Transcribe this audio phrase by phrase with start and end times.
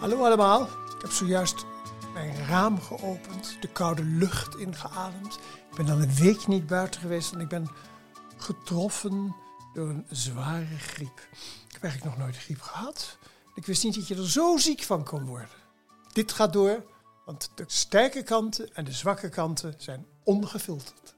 [0.00, 0.62] Hallo allemaal.
[0.62, 1.64] Ik heb zojuist
[2.14, 5.38] mijn raam geopend, de koude lucht ingeademd.
[5.70, 7.68] Ik ben al een week niet buiten geweest en ik ben
[8.36, 9.34] getroffen
[9.74, 11.18] door een zware griep.
[11.66, 13.18] Ik heb eigenlijk nog nooit griep gehad.
[13.54, 15.48] Ik wist niet dat je er zo ziek van kon worden.
[16.12, 16.84] Dit gaat door,
[17.24, 21.16] want de sterke kanten en de zwakke kanten zijn ongefilterd.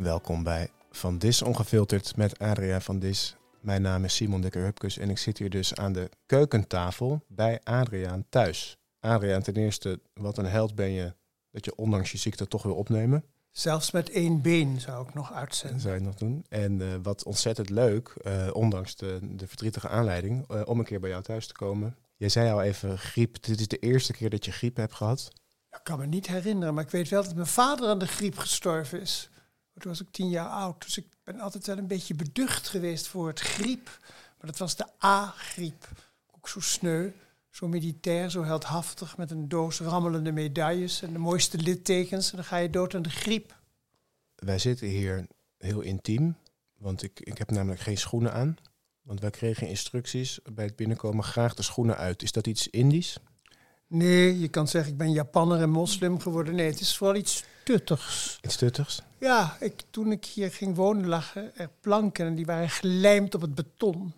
[0.00, 3.36] Welkom bij Van Dis Ongefilterd met Adria van Dis.
[3.60, 8.24] Mijn naam is Simon Dekker-Hupkes en ik zit hier dus aan de keukentafel bij Adriaan
[8.28, 8.76] thuis.
[9.00, 11.14] Adriaan, ten eerste, wat een held ben je
[11.50, 13.24] dat je ondanks je ziekte toch wil opnemen.
[13.50, 15.80] Zelfs met één been zou ik nog uitzenden.
[15.80, 16.44] Zou je nog doen.
[16.48, 21.00] En uh, wat ontzettend leuk, uh, ondanks de, de verdrietige aanleiding, uh, om een keer
[21.00, 21.96] bij jou thuis te komen.
[22.16, 23.42] Jij zei al even griep.
[23.42, 25.28] Dit is de eerste keer dat je griep hebt gehad.
[25.70, 28.38] Ik kan me niet herinneren, maar ik weet wel dat mijn vader aan de griep
[28.38, 29.30] gestorven is.
[29.80, 30.84] Toen was ik tien jaar oud.
[30.84, 33.98] Dus ik ben altijd wel een beetje beducht geweest voor het griep.
[34.38, 35.88] Maar dat was de A-griep.
[36.36, 37.10] Ook zo sneu,
[37.50, 39.16] zo militair, zo heldhaftig.
[39.16, 42.30] Met een doos rammelende medailles en de mooiste littekens.
[42.30, 43.58] En dan ga je dood aan de griep.
[44.34, 45.26] Wij zitten hier
[45.58, 46.36] heel intiem.
[46.76, 48.56] Want ik, ik heb namelijk geen schoenen aan.
[49.02, 52.22] Want wij kregen instructies bij het binnenkomen graag de schoenen uit.
[52.22, 53.18] Is dat iets Indisch?
[53.92, 56.54] Nee, je kan zeggen ik ben Japanner en moslim geworden.
[56.54, 58.38] Nee, het is vooral iets tuttigs.
[58.42, 59.02] Iets tuttigs?
[59.18, 63.40] Ja, ik, toen ik hier ging wonen lagen er planken en die waren gelijmd op
[63.40, 64.14] het beton.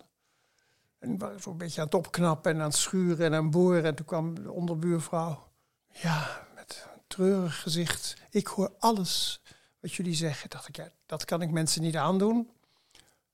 [0.99, 3.51] En ik was zo'n beetje aan het opknappen en aan het schuren en aan het
[3.51, 3.83] boren.
[3.83, 5.47] En toen kwam de onderbuurvrouw.
[5.87, 8.15] Ja, met een treurig gezicht.
[8.29, 9.41] Ik hoor alles
[9.79, 10.49] wat jullie zeggen.
[10.49, 12.49] Dacht ik, ja, dat kan ik mensen niet aandoen.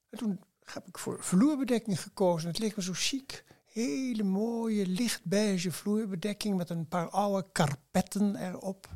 [0.09, 2.49] En toen heb ik voor vloerbedekking gekozen.
[2.49, 3.43] Het leek me zo chic
[3.79, 8.87] hele mooie lichtbeige vloerbedekking met een paar oude karpetten erop.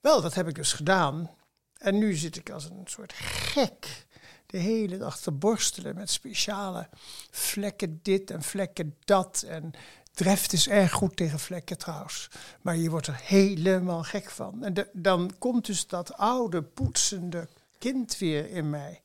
[0.00, 1.30] Wel, dat heb ik dus gedaan.
[1.78, 4.06] En nu zit ik als een soort gek
[4.46, 6.88] de hele dag te borstelen met speciale
[7.30, 9.44] vlekken dit en vlekken dat.
[9.48, 9.72] En
[10.12, 12.30] Dreft is erg goed tegen vlekken trouwens.
[12.62, 14.64] Maar je wordt er helemaal gek van.
[14.64, 19.02] En dan komt dus dat oude, poetsende kind weer in mij.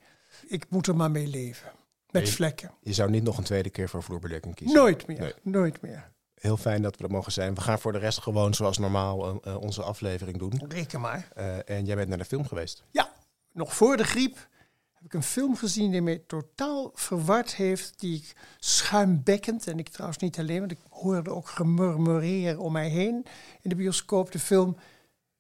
[0.47, 1.71] Ik moet er maar mee leven.
[2.11, 2.71] Met je, vlekken.
[2.81, 4.77] Je zou niet nog een tweede keer voor vloerbedekking kiezen?
[4.77, 5.33] Nooit meer, nee.
[5.41, 6.11] nooit meer.
[6.33, 7.55] Heel fijn dat we er mogen zijn.
[7.55, 10.61] We gaan voor de rest gewoon zoals normaal uh, onze aflevering doen.
[10.67, 11.27] Reken maar.
[11.37, 12.83] Uh, en jij bent naar de film geweest?
[12.91, 13.13] Ja,
[13.51, 14.47] nog voor de griep
[14.93, 17.99] heb ik een film gezien die mij totaal verward heeft.
[17.99, 22.89] Die ik schuimbekkend, en ik trouwens niet alleen, want ik hoorde ook gemurmureer om mij
[22.89, 23.25] heen
[23.61, 24.31] in de bioscoop.
[24.31, 24.77] De film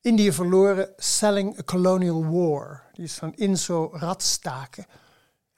[0.01, 2.83] Indië verloren, Selling a Colonial War.
[2.93, 4.85] Die is van Inzo Radstaken.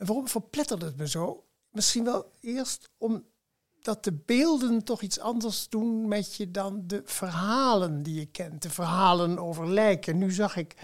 [0.02, 1.44] En waarom verpletterde het me zo?
[1.70, 8.04] Misschien wel eerst omdat de beelden toch iets anders doen met je dan de verhalen
[8.04, 8.62] die je kent.
[8.62, 10.18] De verhalen over lijken.
[10.18, 10.76] Nu zag ik,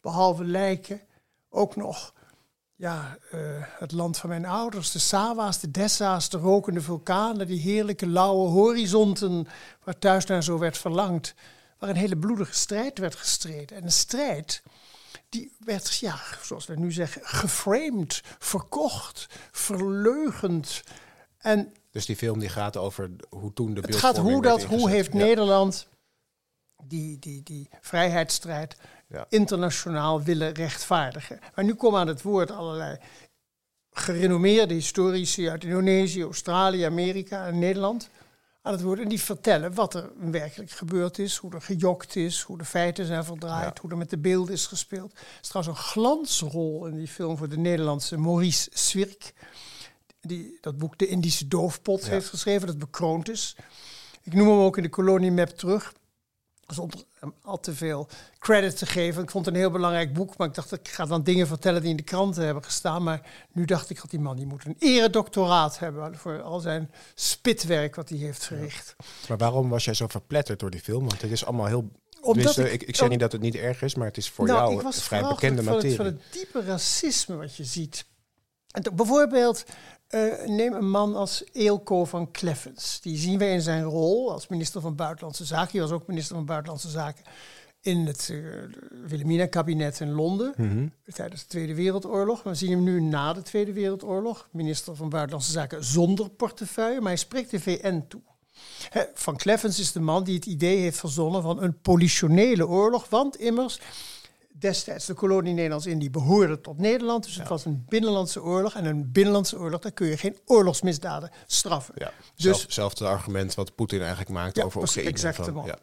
[0.00, 1.00] behalve lijken,
[1.48, 2.14] ook nog
[2.74, 3.40] ja, uh,
[3.78, 4.92] het land van mijn ouders.
[4.92, 9.46] De Sawa's, de Dessa's, de rokende vulkanen, die heerlijke lauwe horizonten
[9.84, 11.34] waar thuis naar zo werd verlangd.
[11.78, 13.76] Waar een hele bloedige strijd werd gestreden.
[13.76, 14.62] En een strijd
[15.36, 20.82] die werd, ja, zoals we nu zeggen, geframed, verkocht, verleugend.
[21.38, 24.90] En dus die film die gaat over hoe toen de Het gaat hoe dat, hoe
[24.90, 25.18] heeft ja.
[25.18, 25.88] Nederland
[26.82, 28.76] die, die, die vrijheidsstrijd
[29.08, 29.26] ja.
[29.28, 31.38] internationaal willen rechtvaardigen.
[31.54, 32.98] Maar nu komen aan het woord allerlei
[33.90, 38.10] gerenommeerde historici uit Indonesië, Australië, Amerika en Nederland
[38.66, 39.00] aan het woord.
[39.00, 43.06] En die vertellen wat er werkelijk gebeurd is, hoe er gejokt is, hoe de feiten
[43.06, 43.80] zijn verdraaid, ja.
[43.80, 45.12] hoe er met de beelden is gespeeld.
[45.12, 49.32] Er is trouwens een glansrol in die film voor de Nederlandse Maurice Swirk.
[50.20, 52.10] Die dat boek De Indische Doofpot ja.
[52.10, 53.56] heeft geschreven, dat bekroond is.
[54.22, 55.92] Ik noem hem ook in de koloniemap terug
[56.66, 59.22] zonder hem al te veel credit te geven.
[59.22, 61.80] Ik vond het een heel belangrijk boek, maar ik dacht, ik ga dan dingen vertellen
[61.80, 63.02] die in de kranten hebben gestaan.
[63.02, 63.20] Maar
[63.52, 67.94] nu dacht ik, dat die man die moet een eredoctoraat hebben voor al zijn spitwerk
[67.94, 68.94] wat hij heeft verricht.
[68.98, 69.04] Ja.
[69.28, 71.08] Maar waarom was jij zo verpletterd door die film?
[71.08, 71.90] Want het is allemaal heel...
[72.20, 74.46] Omdat ik, ik, ik zeg niet dat het niet erg is, maar het is voor
[74.46, 75.96] nou, jou ik was een vrij bekende van materie.
[75.96, 78.06] Het, van het diepe racisme wat je ziet.
[78.70, 79.64] En bijvoorbeeld,
[80.10, 83.00] uh, neem een man als Eelco van Kleffens.
[83.00, 85.70] Die zien we in zijn rol als minister van Buitenlandse Zaken.
[85.70, 87.24] Hij was ook minister van Buitenlandse Zaken
[87.80, 88.62] in het uh,
[89.06, 90.92] Wilhelmina-kabinet in Londen mm -hmm.
[91.12, 92.42] tijdens de Tweede Wereldoorlog.
[92.42, 97.08] We zien hem nu na de Tweede Wereldoorlog, minister van Buitenlandse Zaken zonder portefeuille, maar
[97.08, 98.20] hij spreekt de VN toe.
[98.88, 103.08] He, van Kleffens is de man die het idee heeft verzonnen van een politionele oorlog,
[103.08, 103.80] want immers
[104.58, 107.24] destijds de kolonie Nederlands-Indië behoorde tot Nederland.
[107.24, 107.40] Dus ja.
[107.40, 108.74] het was een binnenlandse oorlog.
[108.74, 111.94] En een binnenlandse oorlog, daar kun je geen oorlogsmisdaden straffen.
[111.98, 112.12] Ja.
[112.36, 115.10] Dus hetzelfde argument wat Poetin eigenlijk maakt ja, over Oekraïne.
[115.10, 115.78] Exact van, ja.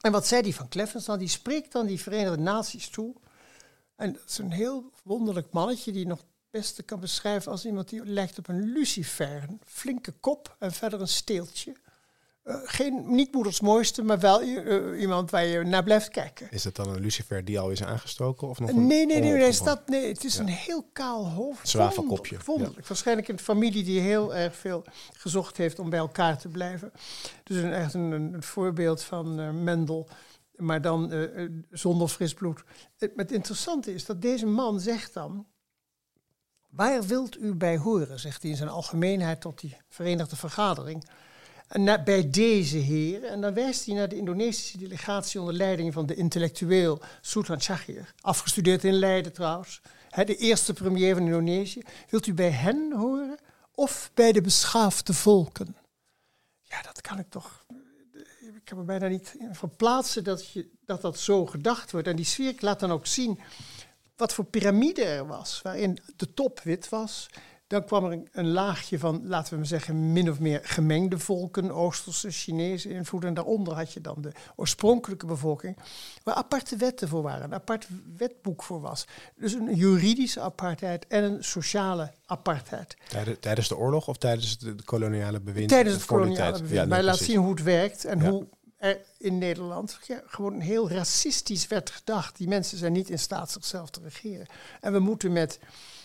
[0.00, 1.18] En wat zei die van Kleffens dan?
[1.18, 3.14] Die spreekt dan die Verenigde Naties toe.
[3.96, 7.88] En dat is een heel wonderlijk mannetje die nog het beste kan beschrijven als iemand
[7.88, 9.42] die lijkt op een lucifer.
[9.48, 11.76] Een flinke kop en verder een steeltje.
[12.44, 16.50] Uh, geen, niet moeders mooiste, maar wel uh, iemand waar je naar blijft kijken.
[16.50, 18.48] Is dat dan een lucifer die al is aangestoken?
[18.48, 20.40] Of nog een nee, nee, nee, nee, dat, nee, het is ja.
[20.40, 21.68] een heel kaal hoofd.
[21.68, 22.36] Zwavelkopje.
[22.44, 22.80] Wonderlijk.
[22.80, 22.88] Ja.
[22.88, 26.92] Waarschijnlijk een familie die heel erg veel gezocht heeft om bij elkaar te blijven.
[27.42, 30.08] Dus een, echt een, een voorbeeld van Mendel,
[30.56, 31.28] maar dan
[31.70, 32.64] zonder fris bloed.
[32.98, 35.46] Het, het interessante is dat deze man zegt dan...
[36.68, 41.04] Waar wilt u bij horen, zegt hij in zijn algemeenheid tot die Verenigde Vergadering
[42.04, 43.30] bij deze heren.
[43.30, 48.14] En dan wijst hij naar de Indonesische delegatie onder leiding van de intellectueel Sultan Shahir.
[48.20, 49.80] Afgestudeerd in Leiden trouwens.
[50.14, 51.82] de eerste premier van Indonesië.
[52.08, 53.38] Wilt u bij hen horen
[53.74, 55.76] of bij de beschaafde volken?
[56.62, 57.64] Ja, dat kan ik toch.
[58.40, 62.06] Ik kan me bijna niet verplaatsen dat, je, dat dat zo gedacht wordt.
[62.06, 63.40] En die sfeer laat dan ook zien
[64.16, 65.62] wat voor piramide er was.
[65.62, 67.28] Waarin de top wit was
[67.72, 71.70] dan kwam er een, laagje van, laten we maar zeggen, min of meer gemengde volken,
[71.70, 73.24] Oosterse, Chinese invloed.
[73.24, 75.76] En daaronder had je dan de oorspronkelijke bevolking,
[76.22, 77.86] waar aparte wetten voor waren, een apart
[78.16, 79.06] wetboek voor was.
[79.36, 82.96] Dus een juridische apartheid en een sociale apartheid.
[83.40, 85.68] Tijdens de oorlog of tijdens het koloniale bewind?
[85.68, 86.70] Tijdens het koloniale bewind.
[86.70, 88.46] Ja, maar laat zien hoe het werkt en hoe
[88.76, 92.36] er in Nederland gewoon heel racistisch werd gedacht.
[92.36, 94.46] Die mensen zijn niet in staat zichzelf te regeren.
[94.80, 95.58] En we moeten met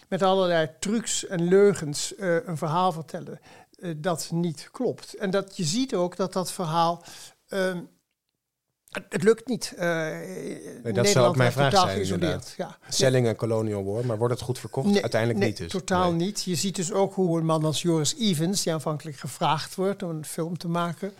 [0.08, 3.40] met allerlei trucs en leugens uh, een verhaal vertellen
[3.78, 5.14] uh, dat niet klopt.
[5.14, 7.04] En dat je ziet ook dat dat verhaal.
[7.50, 7.76] Uh,
[9.10, 9.74] het lukt niet.
[9.78, 12.02] Nee, dat zou ook mijn vraag zijn.
[12.02, 12.54] Inderdaad.
[12.58, 12.78] Ja.
[12.90, 14.88] Selling en Colonial War, maar wordt het goed verkocht?
[14.88, 15.72] Nee, Uiteindelijk nee, niet dus.
[15.72, 16.44] Totaal niet.
[16.44, 20.10] Je ziet dus ook hoe een man als Joris Evans, die aanvankelijk gevraagd wordt om
[20.10, 21.14] een film te maken,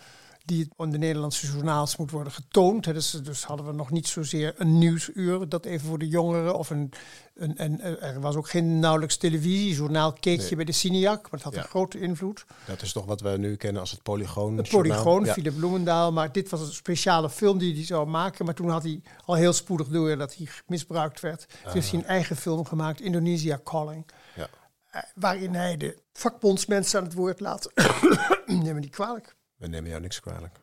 [0.48, 2.84] die in de Nederlandse journaals moet worden getoond.
[2.84, 6.58] Dus, dus hadden we nog niet zozeer een nieuwsuur, dat even voor de jongeren.
[6.58, 6.92] Of een,
[7.34, 9.74] een, en er was ook geen nauwelijks televisie.
[9.74, 12.44] Journaal keek je bij de Cineac, maar het had een grote invloed.
[12.66, 14.56] Dat is toch wat we nu kennen als het Polygoon.
[14.56, 15.32] Het Polygoon, ja.
[15.32, 16.12] Philip Bloemendaal.
[16.12, 18.44] Maar dit was een speciale film die hij zou maken.
[18.44, 21.46] Maar toen had hij al heel spoedig door dat hij misbruikt werd.
[21.62, 24.06] Toen heeft hij een eigen film gemaakt, Indonesia Calling.
[24.36, 24.48] Ja.
[24.94, 27.72] Uh, waarin hij de vakbondsmensen aan het woord laat.
[28.46, 29.36] Neem me niet kwalijk.
[29.58, 30.58] We nemen jou niks kwalijk.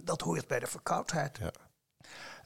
[0.00, 1.38] Dat hoort bij de verkoudheid.
[1.38, 1.52] Ja.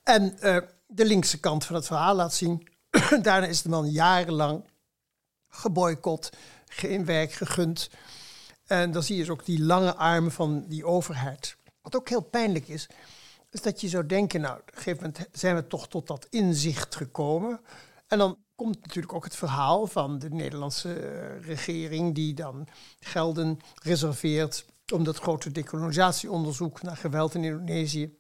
[0.03, 2.69] En uh, de linkse kant van het verhaal laat zien.
[3.23, 4.65] Daarna is de man jarenlang
[5.49, 6.31] geboycott,
[6.67, 7.91] geen werk gegund.
[8.67, 11.57] En dan zie je dus ook die lange armen van die overheid.
[11.83, 12.89] Wat ook heel pijnlijk is,
[13.51, 16.27] is dat je zou denken, nou, op een gegeven moment zijn we toch tot dat
[16.31, 17.61] inzicht gekomen.
[18.07, 22.69] En dan komt natuurlijk ook het verhaal van de Nederlandse uh, regering, die dan
[22.99, 28.17] gelden reserveert om dat grote decolonisatieonderzoek naar geweld in Indonesië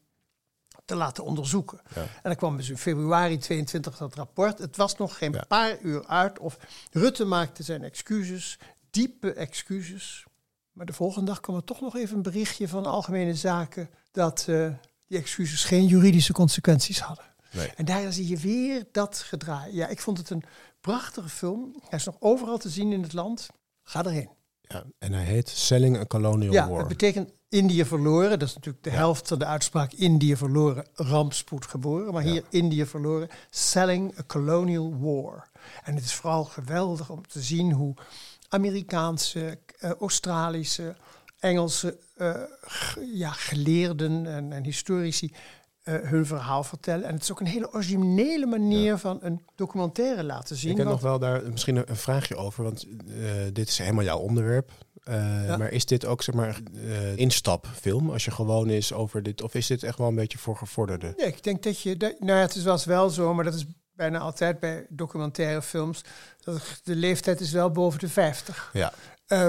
[0.85, 1.81] te laten onderzoeken.
[1.95, 4.59] En dan kwam dus in februari 22 dat rapport.
[4.59, 6.59] Het was nog geen paar uur uit of
[6.91, 8.59] Rutte maakte zijn excuses,
[8.91, 10.25] diepe excuses.
[10.73, 14.47] Maar de volgende dag kwam er toch nog even een berichtje van Algemene Zaken dat
[14.49, 14.73] uh,
[15.07, 17.25] die excuses geen juridische consequenties hadden.
[17.53, 17.71] Nee.
[17.77, 19.73] En daar zie je weer dat gedraaid.
[19.73, 20.45] Ja, ik vond het een
[20.81, 21.75] prachtige film.
[21.89, 23.49] Hij is nog overal te zien in het land.
[23.83, 24.31] Ga erheen.
[24.69, 26.79] Ja, en hij heet Selling a Colonial ja, War.
[26.79, 28.39] Het betekent Indië verloren.
[28.39, 32.13] Dat is natuurlijk de helft van de uitspraak Indië verloren, rampspoed geboren.
[32.13, 35.49] Maar hier Indië verloren, Selling a Colonial War.
[35.85, 37.94] En het is vooral geweldig om te zien hoe
[38.49, 40.96] Amerikaanse, uh, Australische,
[41.39, 42.35] Engelse uh,
[43.15, 45.32] ja, geleerden en, en historici
[45.90, 47.06] hun verhaal vertellen.
[47.06, 50.70] En het is ook een hele originele manier van een documentaire laten zien.
[50.70, 54.19] Ik heb nog wel daar misschien een, vraagje over, want uh, dit is helemaal jouw
[54.19, 54.70] onderwerp.
[55.08, 55.56] Uh, ja.
[55.56, 56.60] Maar is dit ook zeg maar
[57.16, 60.56] instapfilm als je gewoon is over dit, of is dit echt wel een beetje voor
[60.56, 61.14] gevorderden?
[61.16, 63.64] Nee, ik denk dat je, dat, nou ja, het wel, wel zo, maar dat is
[63.94, 66.00] bijna altijd bij documentaire films.
[66.44, 68.70] Dat de leeftijd is wel boven de 50.
[68.72, 68.93] Ja.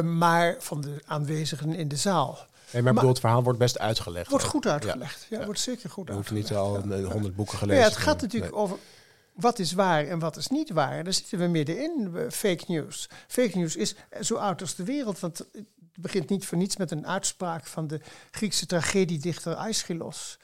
[0.02, 2.48] maar van de aanwezigen in de zaal.
[2.72, 4.30] Nee, maar, bedoel, het verhaal wordt best uitgelegd.
[4.30, 5.26] Wordt goed uitgelegd.
[5.30, 6.50] Ja, wordt zeker goed uitgelegd.
[6.50, 7.82] Je hoeft niet al honderd boeken gelezen.
[7.82, 8.78] Ja, het gaat natuurlijk over
[9.34, 11.04] wat is waar en wat is niet waar.
[11.04, 13.10] Daar zitten we middenin, fake news.
[13.28, 15.66] Fake news is zo oud als de wereld, want het
[16.00, 20.38] begint niet voor niets met een uitspraak van de Griekse tragediedichter Aeschylus.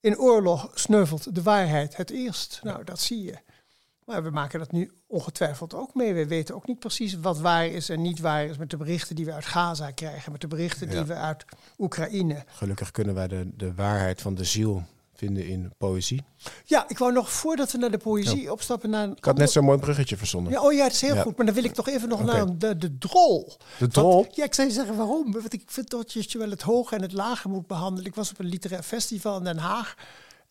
[0.00, 2.60] In oorlog sneuvelt de waarheid het eerst.
[2.62, 3.38] Nou, dat zie je.
[4.04, 6.14] Maar we maken dat nu ongetwijfeld ook mee.
[6.14, 9.16] We weten ook niet precies wat waar is en niet waar is met de berichten
[9.16, 11.44] die we uit Gaza krijgen, met de berichten die we uit
[11.78, 12.44] Oekraïne.
[12.46, 14.82] Gelukkig kunnen wij de, de waarheid van de ziel
[15.14, 16.24] vinden in poëzie.
[16.64, 19.50] Ja, ik wou nog voordat we naar de poëzie opstappen naar een Ik had net
[19.50, 20.52] zo'n mooi bruggetje verzonnen.
[20.52, 21.36] Ja, oh ja, het is heel goed.
[21.36, 23.56] Maar dan wil ik toch even nog naar de, de drol.
[23.78, 24.26] De drol?
[24.30, 25.32] ja, ik zou je zeggen waarom.
[25.32, 28.06] Want ik vind dat je wel het hoge en het lage moet behandelen.
[28.06, 29.94] Ik was op een literair festival in Den Haag.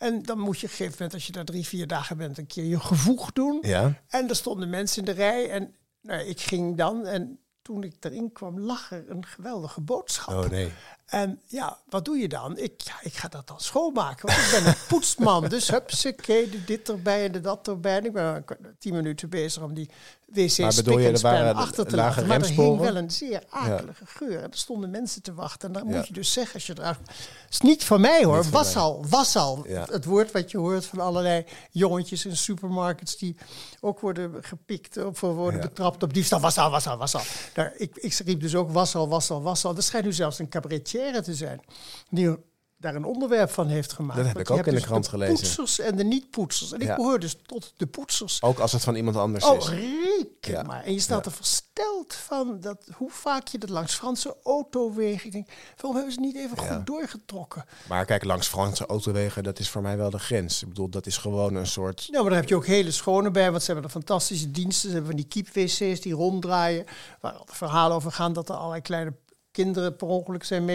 [0.03, 2.38] En dan moet je op een gegeven moment, als je daar drie, vier dagen bent,
[2.38, 3.60] een keer je gevoeg doen.
[3.62, 4.01] Ja.
[4.07, 7.95] En er stonden mensen in de rij en nou, ik ging dan en toen ik
[8.00, 10.43] erin kwam, lag er een geweldige boodschap.
[10.43, 10.72] Oh nee.
[11.05, 12.57] En ja, wat doe je dan?
[12.57, 15.48] Ik, ja, ik ga dat dan schoonmaken, want ik ben een poetsman.
[15.48, 17.98] dus hupsakee, de dit erbij en de dat erbij.
[17.98, 18.45] En ik ben
[18.79, 19.89] tien minuten bezig om die
[20.33, 22.27] wc Maar bedoel spik je, en er span achter te laten.
[22.27, 24.38] Maar er hing wel een zeer akelige geur.
[24.38, 25.67] En er stonden mensen te wachten.
[25.67, 25.95] En dan Ja.
[25.98, 26.98] moet je dus zeggen, als je eruit...
[26.98, 29.65] Het is niet van mij hoor, was al, was al.
[29.67, 33.17] Het woord wat je hoort van allerlei jongetjes in supermarkets...
[33.17, 33.36] die
[33.81, 36.39] ook worden gepikt of worden betrapt op diefstal.
[36.39, 37.22] Was al, was al, was al.
[37.55, 39.75] Nou, ik, ik riep dus ook was al, was al, was al.
[39.75, 40.50] Er schijnt nu zelfs een
[40.97, 41.62] cabaretière te zijn...
[42.09, 42.35] die
[42.77, 44.17] daar een onderwerp van heeft gemaakt.
[44.17, 45.33] Dat heb ik ook in de krant dus gelezen.
[45.35, 46.71] poetsers en de niet-poetsers.
[46.71, 46.95] En ik Ja.
[46.95, 48.41] behoor dus tot de poetsers.
[48.41, 49.67] Ook als het van iemand anders Oh, is.
[49.69, 50.63] reken Ja.
[50.63, 50.83] maar.
[50.83, 51.31] En je staat Ja.
[51.31, 55.25] er versteld van dat, hoe vaak je dat langs Franse autowegen...
[55.25, 57.65] Ik denk, waarom hebben ze niet even goed doorgetrokken?
[57.89, 60.62] Maar kijk, langs Franse autowegen, dat is voor mij wel de grens.
[60.62, 62.07] Ik bedoel, dat is gewoon een soort...
[62.09, 64.89] Nou, maar daar heb je ook hele schone bij, want ze hebben er fantastische diensten.
[64.89, 66.85] Ze hebben van die keep-wc's die ronddraaien,
[67.19, 69.13] waar al verhalen over gaan dat er allerlei kleine
[69.53, 70.65] kinderen per ongeluk zijn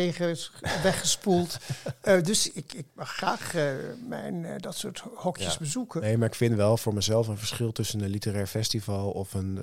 [0.83, 1.57] weggespoeld.
[2.01, 3.63] Eh, dus ik, ik mag graag eh,
[4.09, 5.59] mijn, eh, dat soort hokjes Ja.
[5.59, 6.01] bezoeken.
[6.01, 9.55] Nee, maar ik vind wel voor mezelf een verschil tussen een literair festival of een,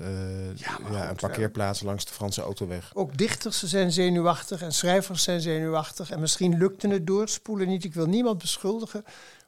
[0.56, 2.90] Ja, maar ja, goed, een parkeerplaats langs de Franse autoweg.
[2.94, 6.10] Ook dichters zijn zenuwachtig en schrijvers zijn zenuwachtig.
[6.10, 7.84] En misschien lukte het doorspoelen niet.
[7.84, 9.04] Ik wil niemand beschuldigen.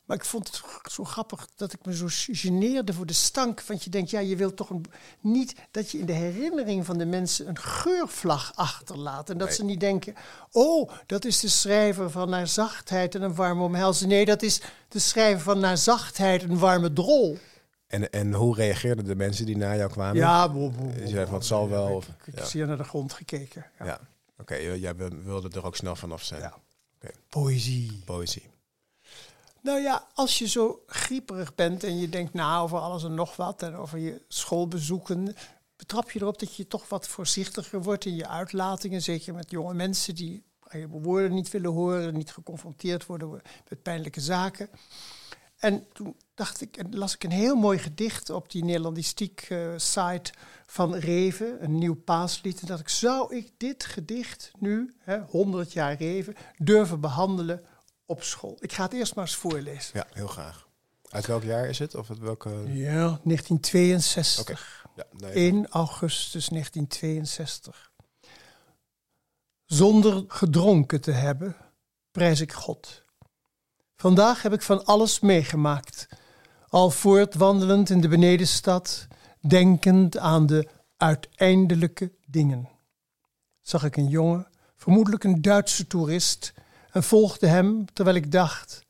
[0.09, 3.63] Maar ik vond het zo grappig dat ik me zo geneerde voor de stank.
[3.63, 4.85] Want je denkt, ja, je wilt toch een,
[5.21, 9.31] niet dat je in de herinnering van de mensen een geurvlag achterlaat.
[9.31, 9.57] En dat Nee.
[9.57, 10.15] ze niet denken,
[10.53, 14.11] oh, dat is de schrijver van Naar zachtheid en een warme omhelzing.
[14.11, 17.39] Nee, dat is de schrijver van Naar zachtheid en een warme drol.
[17.87, 20.17] En, en hoe reageerden de mensen die naar jou kwamen?
[20.17, 21.87] Ja, bo, bo, zei het zal wel.
[21.95, 22.45] Of, Ik, ik ja.
[22.45, 23.67] zie naar de grond gekeken.
[23.79, 23.85] Ja.
[23.85, 24.01] ja.
[24.39, 26.41] Oké, jij wil- wilde er ook snel vanaf zijn.
[26.41, 26.55] Ja.
[27.29, 28.03] Poëzie.
[28.05, 28.43] Poëzie.
[29.69, 33.37] Nou ja, als je zo grieperig bent en je denkt na over alles en nog
[33.37, 35.37] wat en over je schoolbezoeken,
[35.77, 39.03] betrap je erop dat je toch wat voorzichtiger wordt in je uitlatingen.
[39.03, 44.21] Zeker met jonge mensen die je woorden niet willen horen, niet geconfronteerd worden met pijnlijke
[44.21, 44.71] zaken.
[45.57, 49.73] En toen dacht ik, en las ik een heel mooi gedicht op die Nederlandistiek eh,
[49.77, 50.33] site
[50.67, 52.61] van Reven, een nieuw paaslied.
[52.61, 57.65] En dacht ik, zou ik dit gedicht nu, hè, 100 jaar Reven, durven behandelen
[58.09, 58.57] op school?
[58.61, 59.91] Ik ga het eerst maar eens voorlezen.
[59.93, 60.69] Ja, heel graag.
[61.09, 61.95] Uit welk jaar is het?
[61.95, 62.49] Of het welke...
[62.67, 64.41] Ja, 1962.
[64.41, 64.59] Oké.
[64.95, 65.33] Ja, nee.
[65.33, 67.93] 1 augustus 1962.
[69.65, 71.57] Zonder gedronken te hebben,
[72.11, 73.03] prijs ik God.
[73.97, 76.09] Vandaag heb ik van alles meegemaakt.
[76.69, 79.07] Al voortwandelend in de benedenstad,
[79.41, 82.69] denkend aan de uiteindelijke dingen.
[83.61, 86.53] Zag ik een jongen, vermoedelijk een Duitse toerist,
[86.91, 88.87] en volgde hem terwijl ik dacht: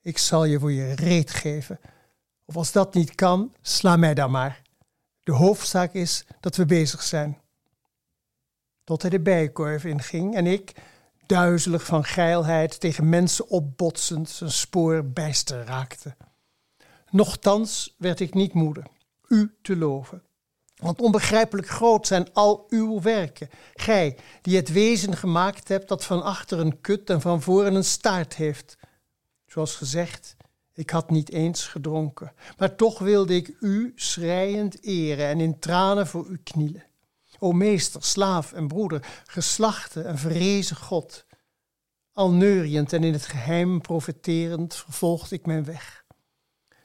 [0.00, 1.80] ik zal je voor je reet geven.
[2.44, 4.62] Of als dat niet kan, sla mij dan maar.
[5.22, 7.38] De hoofdzaak is dat we bezig zijn.
[8.84, 10.72] Tot hij de bijenkorf inging en ik,
[11.26, 16.16] duizelig van geilheid, tegen mensen opbotsend, zijn spoor bijster raakte.
[17.10, 18.82] Nochtans werd ik niet moede,
[19.28, 20.22] u te loven.
[20.84, 23.48] Want onbegrijpelijk groot zijn al uw werken.
[23.74, 27.84] Gij, die het wezen gemaakt hebt dat van achter een kut en van voren een
[27.84, 28.76] staart heeft.
[29.46, 30.36] Zoals gezegd,
[30.74, 36.06] ik had niet eens gedronken, maar toch wilde ik u schreiend eren en in tranen
[36.06, 36.84] voor u knielen.
[37.38, 41.26] O meester, slaaf en broeder, geslachte en verrezen God.
[42.12, 46.04] Al neuriënd en in het geheim profeterend vervolgde ik mijn weg.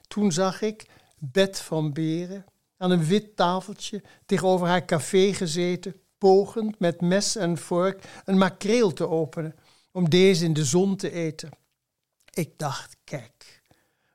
[0.08, 0.86] Toen zag ik
[1.18, 2.44] bed van beren
[2.80, 8.92] aan een wit tafeltje tegenover haar café gezeten, pogend met mes en vork een makreel
[8.92, 9.54] te openen
[9.92, 11.50] om deze in de zon te eten.
[12.30, 13.62] Ik dacht, kijk,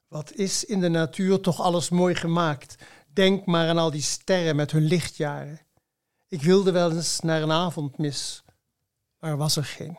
[0.07, 2.75] wat is in de natuur toch alles mooi gemaakt.
[3.07, 5.59] Denk maar aan al die sterren met hun lichtjaren.
[6.27, 8.43] Ik wilde wel eens naar een avondmis,
[9.19, 9.97] maar was er geen.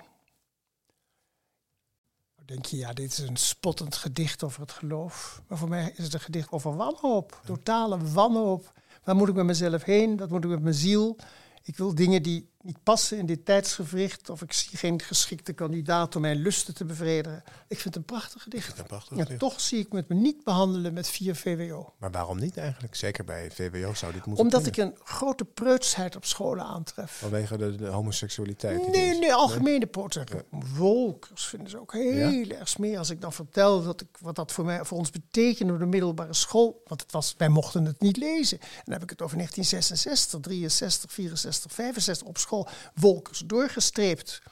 [2.46, 5.42] Denk je, ja, dit is een spottend gedicht over het geloof.
[5.48, 8.72] Maar voor mij is het een gedicht over wanhoop, totale wanhoop.
[9.04, 10.16] Waar moet ik met mezelf heen?
[10.16, 11.16] Wat moet ik met mijn ziel?
[11.62, 14.30] Ik wil dingen die niet passen in dit tijdsgevricht.
[14.30, 17.42] Of ik zie geen geschikte kandidaat om mijn lusten te bevredigen.
[17.68, 18.78] Ik vind het een prachtig gedicht.
[18.78, 19.40] Een prachtig En gedicht.
[19.40, 21.94] toch zie ik me het me niet behandelen met 4 VWO.
[21.98, 22.94] Maar waarom niet eigenlijk?
[22.94, 27.12] Zeker bij VWO zou dit moeten Omdat ik een grote preutsheid op scholen aantref.
[27.12, 28.88] Vanwege de, de homoseksualiteit.
[28.88, 30.34] Nee, nee, algemene protest.
[30.74, 32.98] Wolkers vinden ze ook heel erg smerig.
[32.98, 35.86] Als ik dan vertel dat ik, wat dat voor, mij, voor ons betekende op de
[35.86, 36.82] middelbare school.
[36.86, 38.60] Want het was, wij mochten het niet lezen.
[38.60, 42.55] En dan heb ik het over 1966, 63, 64, 65 op school.
[42.94, 44.42] Wolkers doorgestreept.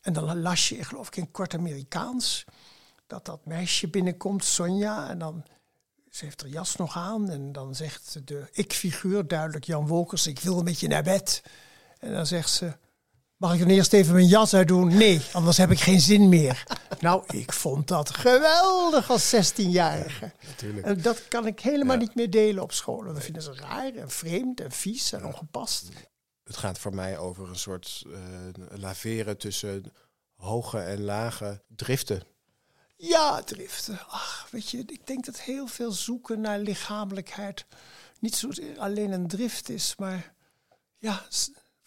[0.00, 2.44] En dan las je, geloof ik, in kort Amerikaans.
[3.06, 5.44] dat dat meisje binnenkomt, Sonja, en dan
[6.12, 10.40] ze heeft haar jas nog aan en dan zegt de ik-figuur, duidelijk Jan Wolkers, ik
[10.40, 11.42] wil met je naar bed.
[11.98, 12.72] En dan zegt ze,
[13.36, 14.96] mag ik dan eerst even mijn jas uitdoen?
[14.96, 16.64] Nee, anders heb ik geen zin meer.
[17.00, 20.32] nou, ik vond dat geweldig als 16-jarige.
[20.46, 20.86] Natuurlijk.
[20.86, 23.04] En dat kan ik helemaal niet meer delen op school.
[23.04, 25.88] Dat vinden ze raar en vreemd en vies en ongepast.
[26.44, 29.92] Het gaat voor mij over een soort eh, laveren tussen
[30.34, 32.22] hoge en lage driften.
[32.96, 33.98] Ja, driften.
[34.08, 37.66] Ach, weet je, ik denk dat heel veel zoeken naar lichamelijkheid
[38.22, 40.34] niet zo alleen een drift is, maar
[40.98, 41.26] ja,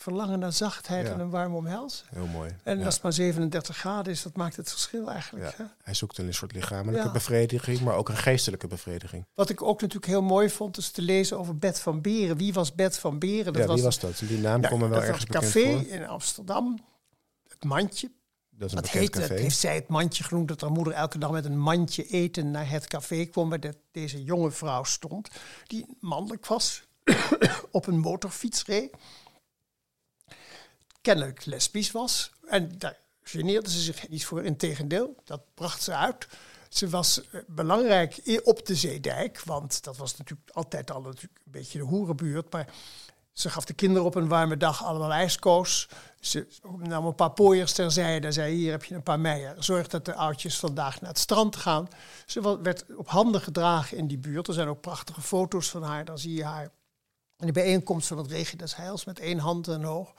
[0.05, 1.13] verlangen naar zachtheid Ja.
[1.13, 2.09] en een warme omhelzing.
[2.09, 2.55] Heel mooi.
[2.63, 2.85] En Ja.
[2.85, 5.57] als het maar 37 graden is, dat maakt het verschil eigenlijk.
[5.57, 5.75] Ja.
[5.83, 9.25] Hij zoekt een soort lichamelijke bevrediging, maar ook een geestelijke bevrediging.
[9.33, 12.38] Wat ik ook natuurlijk heel mooi vond, is te lezen over Bert van Beren.
[12.38, 13.53] Wie was Bert van Beren?
[13.53, 14.19] ja, wie was dat?
[14.27, 15.93] Die naam me wel dat ergens was een bekend café voor.
[16.01, 16.79] in Amsterdam.
[17.47, 18.12] Het mandje.
[18.57, 19.41] Dat is een Dat, bekend heet, dat café.
[19.41, 22.69] heeft zij het mandje genoemd, dat haar moeder elke dag met een mandje eten naar
[22.69, 25.29] het café kwam waar de- deze jonge vrouw stond,
[25.67, 26.83] die mannelijk was,
[27.71, 28.93] op een motorfiets reed,
[31.05, 32.31] kennelijk lesbisch was.
[32.47, 36.27] En daar geneerde ze zich niet voor, integendeel, dat bracht ze uit.
[36.69, 41.51] Ze was eh, belangrijk op de Zeedijk, want dat was natuurlijk altijd al natuurlijk een
[41.51, 42.67] beetje de hoerenbuurt, maar
[43.31, 45.88] ze gaf de kinderen op een warme dag allemaal ijskoos.
[46.19, 46.47] Ze
[46.77, 49.63] nam een paar pooiers terzijde en zei: Hier heb je een paar meijer.
[49.63, 51.88] Zorg dat de oudjes vandaag naar het strand gaan.
[52.25, 54.47] Ze werd op handen gedragen in die buurt.
[54.47, 56.05] Er zijn ook prachtige foto's van haar.
[56.05, 56.71] Dan zie je haar
[57.38, 60.13] in de bijeenkomst van het Regen des Heils met één hand en oog.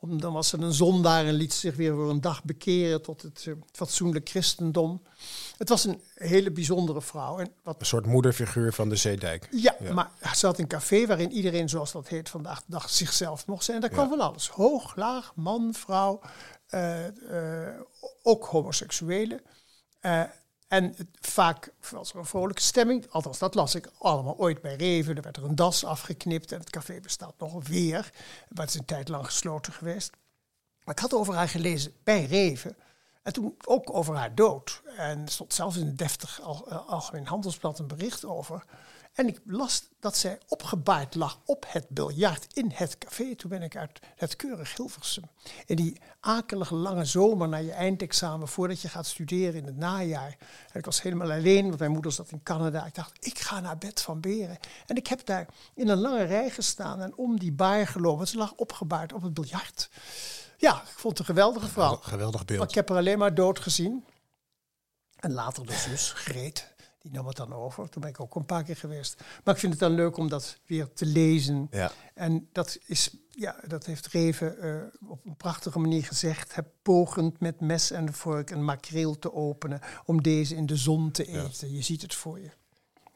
[0.00, 3.22] Om, dan was ze een zondaar en liet zich weer voor een dag bekeren tot
[3.22, 5.02] het eh, fatsoenlijk christendom.
[5.56, 7.38] Het was een hele bijzondere vrouw.
[7.38, 9.48] En wat Een soort moederfiguur van de Zeedijk.
[9.50, 9.92] ja, Ja.
[9.92, 13.64] maar ze had een café waarin iedereen, zoals dat heet vandaag de dag, zichzelf mocht
[13.64, 13.76] zijn.
[13.76, 14.48] En daar kwam van alles.
[14.48, 16.20] Hoog, laag, man, vrouw,
[16.66, 17.06] eh,
[17.66, 17.80] eh,
[18.22, 19.40] ook homoseksuelen.
[20.68, 23.10] En het, vaak was er een vrolijke stemming.
[23.10, 25.16] Althans, dat las ik allemaal ooit bij Reven.
[25.16, 28.10] Er werd er een das afgeknipt en het café bestaat nog weer.
[28.48, 30.10] Maar het is een tijd lang gesloten geweest.
[30.84, 32.76] Maar ik had over haar gelezen bij Reven.
[33.22, 34.82] En toen ook over haar dood.
[34.96, 38.64] En er stond zelfs in het deftig eh, Algemeen Handelsblad een bericht over.
[39.18, 43.34] En ik las dat zij opgebaard lag op het biljart in het café.
[43.34, 45.24] Toen ben ik uit het keurig Hilversum.
[45.66, 50.36] In die akelige lange zomer na je eindexamen, voordat je gaat studeren in het najaar.
[50.72, 52.86] En ik was helemaal alleen, want mijn moeder zat in Canada.
[52.86, 54.58] Ik dacht, ik ga naar bed van Beren.
[54.86, 58.28] En ik heb daar in een lange rij gestaan en om die baar gelopen.
[58.28, 59.90] Ze lag opgebaard op het biljart.
[60.56, 61.96] Ja, ik vond het een geweldige vrouw.
[61.96, 62.68] Geweldig Maar beeld.
[62.68, 64.04] ik heb haar alleen maar dood gezien.
[65.16, 66.74] En later de zus, Greet,
[67.08, 67.88] die nam het dan over.
[67.88, 69.22] Toen ben ik ook een paar keer geweest.
[69.44, 71.66] Maar ik vind het dan leuk om dat weer te lezen.
[71.70, 71.92] Ja.
[72.14, 76.54] En dat, is, ja, dat heeft Reven eh, op een prachtige manier gezegd.
[76.54, 81.10] Heb pogend met mes en vork een makreel te openen om deze in de zon
[81.10, 81.44] te Ja.
[81.44, 81.72] eten.
[81.74, 82.50] Je ziet het voor je.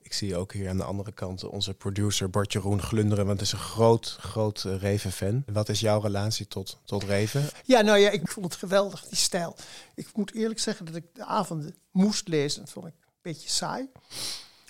[0.02, 3.46] Ik zie ook hier aan de andere kant onze producer Bart Jeroen glunderen, want hij
[3.46, 5.42] is een groot, groot eh, Reven-fan.
[5.52, 7.48] Wat is jouw relatie tot, tot Reven?
[7.64, 9.56] Ja, nou ja, ik vond het geweldig, die stijl.
[9.94, 12.60] Ik moet eerlijk zeggen dat ik de avonden moest lezen.
[12.60, 13.88] Dat vond ik beetje saai.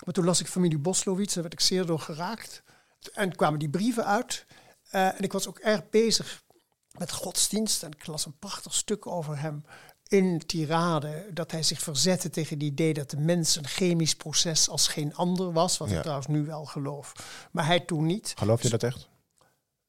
[0.05, 2.63] Maar toen las ik familie Boslowitz, daar werd ik zeer door geraakt.
[3.13, 4.45] En kwamen die brieven uit.
[4.89, 6.43] Eh, en ik was ook erg bezig
[6.97, 7.83] met godsdienst.
[7.83, 9.63] En ik las een prachtig stuk over hem
[10.07, 11.25] in Tirade.
[11.33, 15.15] Dat hij zich verzette tegen het idee dat de mens een chemisch proces als geen
[15.15, 15.77] ander was.
[15.77, 15.95] Wat Ja.
[15.95, 17.13] ik trouwens nu wel geloof.
[17.51, 18.33] Maar hij toen niet.
[18.37, 19.09] Geloof je dat echt?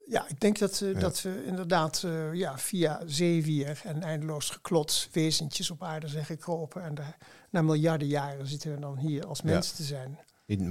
[0.07, 0.99] Ja, ik denk dat, eh, Ja.
[0.99, 6.83] dat we inderdaad eh, ja, via zeewier en eindeloos geklots wezentjes op aarde zijn gekropen.
[6.83, 7.17] En daar,
[7.51, 9.51] na miljarden jaren zitten we dan hier als Ja.
[9.51, 10.19] mens te zijn.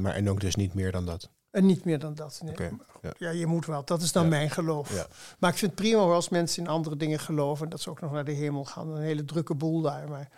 [0.02, 1.30] Maar en ook dus niet meer dan dat.
[1.52, 2.42] En niet meer dan dat.
[2.44, 2.56] Nee.
[2.70, 3.12] Goed, ja.
[3.18, 3.30] ja.
[3.30, 3.86] je moet wel.
[3.86, 4.30] Dat is dan Ja.
[4.30, 4.96] mijn geloof.
[4.96, 5.08] Ja.
[5.40, 7.70] Maar ik vind het prima als mensen in andere dingen geloven.
[7.70, 8.90] Dat ze ook nog naar de hemel gaan.
[8.90, 10.10] Een hele drukke boel daar.
[10.10, 10.30] Maar,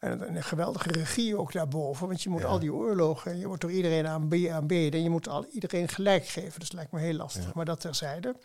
[0.00, 2.06] en een, geweldige regie ook daarboven.
[2.06, 2.46] Want je moet Ja.
[2.46, 4.92] al die oorlogen, je wordt door iedereen aanbe- aanbeden.
[4.92, 6.58] En je moet al, iedereen gelijk geven.
[6.60, 7.44] Dus dat lijkt me heel lastig.
[7.44, 7.50] Ja.
[7.54, 8.36] Maar dat terzijde.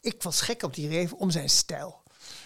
[0.00, 2.02] Ik was gek op die reven om zijn stijl.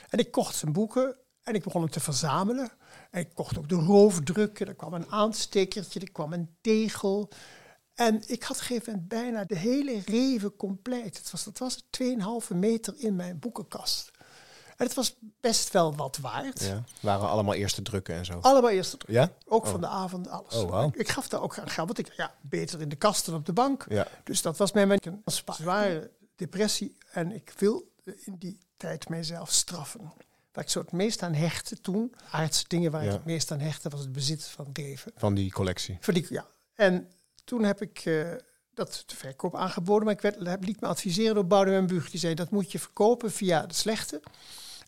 [0.08, 2.70] En ik kocht zijn boeken en ik begon hem te verzamelen.
[3.10, 4.66] En ik kocht ook de roofdrukken.
[4.66, 7.28] Er kwam een aanstekertje, er kwam een tegel.
[7.94, 11.18] En ik had gegeven bijna de hele reven compleet.
[11.18, 11.84] Het was, dat was het
[12.50, 14.10] 2,5 meter in mijn boekenkast.
[14.80, 16.62] En het was best wel wat waard.
[16.64, 16.82] Ja.
[17.00, 18.38] Waren allemaal eerste drukken en zo.
[18.40, 19.14] Allemaal eerste druk.
[19.16, 19.32] Ja?
[19.46, 19.70] Ook Oh.
[19.70, 20.54] van de avond, alles.
[20.54, 23.26] Oh, ik, ik gaf daar ook aan geld, want ik ja, beter in de kast
[23.26, 23.86] dan op de bank.
[23.88, 24.06] Ja.
[24.24, 25.06] Dus dat was mijn manier.
[25.06, 25.22] Een
[25.54, 26.96] zware depressie.
[27.12, 30.12] En ik wil in die tijd mijzelf straffen.
[30.52, 33.08] Waar ik zo het meest aan hechtte toen, aardse dingen waar Ja.
[33.08, 35.12] ik het meest aan hechtte, was het bezit van reven.
[35.16, 35.96] Van die collectie.
[36.00, 36.46] Voor die, ja.
[36.74, 37.08] En
[37.44, 38.30] toen heb ik eh,
[38.74, 42.10] dat te verkoop aangeboden, maar ik werd, liet me adviseren door Boudewijn Buug.
[42.10, 44.20] Die zei, dat moet je verkopen via de slechte.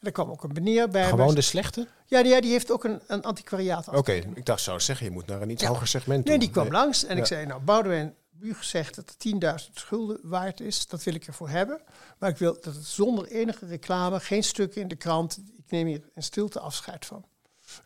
[0.03, 1.09] Er kwam ook een meneer bij.
[1.09, 1.88] Gewoon de slechte?
[2.07, 3.88] Ja, die, heeft ook een, een antiquariaat.
[3.88, 5.69] Oké, ik dacht zo zeggen, je moet naar een iets Ja.
[5.69, 7.21] hoger segment Nee, die kwam langs en Ja.
[7.21, 10.87] ik zei, nou, Boudewijn Buug zegt dat het 10.000 schulden waard is.
[10.87, 11.81] Dat wil ik ervoor hebben.
[12.19, 15.38] Maar ik wil dat het zonder enige reclame, geen stukken in de krant.
[15.57, 17.25] Ik neem hier in stilte afscheid van.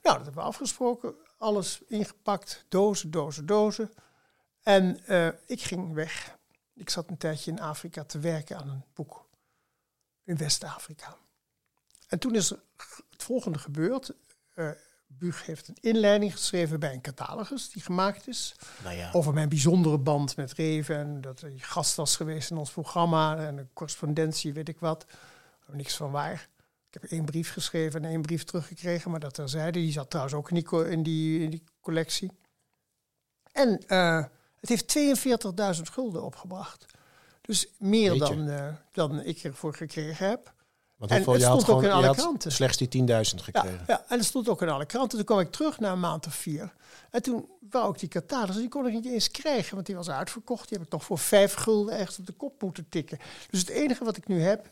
[0.02, 1.14] Nou, dat hebben we afgesproken.
[1.38, 3.90] Alles ingepakt, dozen, dozen, dozen.
[4.62, 6.36] En eh, ik ging weg.
[6.74, 9.26] Ik zat een tijdje in Afrika te werken aan een boek.
[10.24, 11.16] In West-Afrika.
[12.06, 12.48] En toen is
[13.10, 14.12] het volgende gebeurd.
[14.54, 14.70] Eh
[15.18, 18.54] Buug heeft een inleiding geschreven bij een catalogus die gemaakt is.
[18.84, 19.10] Nou ja.
[19.12, 20.96] Over mijn bijzondere band met Reven.
[20.96, 23.36] En dat hij gast was geweest in ons programma.
[23.36, 25.06] En een correspondentie, weet ik wat.
[25.66, 26.48] Niks van waar.
[26.88, 29.10] Ik heb één brief geschreven en één brief teruggekregen.
[29.10, 29.78] Maar dat terzijde.
[29.78, 32.30] Die zat trouwens ook in die, in die, in die collectie.
[33.52, 34.24] En eh,
[34.60, 34.96] het heeft
[35.76, 36.86] 42.000 gulden opgebracht.
[37.40, 40.54] Dus meer dan, eh, dan ik ervoor gekregen heb.
[40.96, 42.52] Want en het stond ook in alle kranten.
[42.52, 43.84] slechts die 10.000 Ja, gekregen.
[43.86, 45.16] ja, en dat stond ook in alle kranten.
[45.18, 46.72] Toen kwam ik terug na een maand of vier.
[47.10, 50.10] En toen wou ik die catalogus, die kon ik niet eens krijgen, want die was
[50.10, 50.68] uitverkocht.
[50.68, 53.18] Die heb ik nog voor vijf gulden ergens op de kop moeten tikken.
[53.50, 54.68] Dus het enige wat ik nu heb,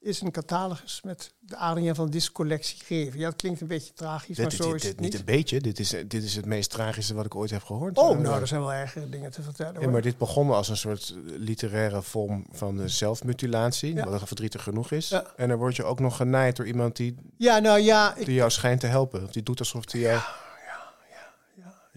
[0.00, 3.18] is een catalogus met de Adriaan van Dis collectie gegeven.
[3.18, 5.18] Ja, dat klinkt een beetje tragisch, maar zo dit, is dit het niet niet.
[5.20, 5.60] een beetje.
[5.60, 7.98] Dit is, dit is het meest tragische wat ik ooit heb gehoord.
[7.98, 9.74] Oh, Eh, nou, er zijn wel ergere dingen te vertellen.
[9.74, 9.90] Ja, hoor.
[9.90, 14.08] maar dit begon als een soort literaire vorm van zelfmutilatie, Ja.
[14.08, 15.08] wat verdrietig genoeg is.
[15.08, 15.24] Ja.
[15.36, 18.34] En dan word je ook nog genaaid door iemand die, Ja, nou ja, ik, die
[18.34, 19.28] jou schijnt te helpen.
[19.30, 20.20] Die doet alsof hij jou...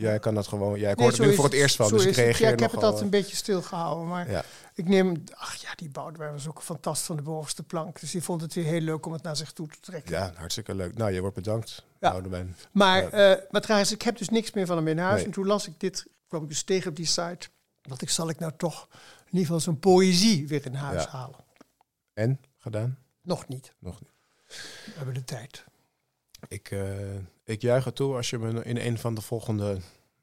[0.01, 0.79] Jij kan dat gewoon...
[0.79, 2.59] Jij ik Nee, hoor het nu voor het eerst van, dus ik reageer Ja, ik
[2.59, 4.43] heb het altijd een beetje stilgehouden, maar Ja.
[4.73, 5.23] ik neem...
[5.33, 7.99] Ach ja, die Boudewijn was ook een fantast van de bovenste plank.
[7.99, 10.11] Dus die vond het weer heel leuk om het naar zich toe te trekken.
[10.11, 10.97] Ja, hartstikke leuk.
[10.97, 12.11] Nou, je wordt bedankt, Ja.
[12.11, 12.55] Boudewijn.
[12.71, 13.35] Maar, Ja.
[13.35, 15.15] eh, maar trouwens, ik heb dus niks meer van hem in huis.
[15.15, 15.25] Nee.
[15.25, 17.49] En toen las ik dit, kwam ik dus tegen op die site.
[17.81, 21.39] Dat ik zal ik nou toch in ieder geval zijn poëzie weer in huis halen.
[22.13, 22.39] En?
[22.57, 22.97] Gedaan?
[23.21, 23.73] Nog niet.
[23.79, 24.09] Nog niet.
[24.85, 25.63] We hebben de tijd.
[26.47, 29.77] Ik, eh, ik juich het toe als je me in een van de volgende